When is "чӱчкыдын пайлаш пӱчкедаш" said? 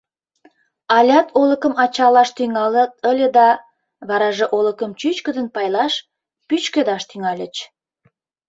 4.99-7.03